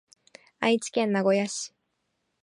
[0.59, 1.75] 愛知県名古屋市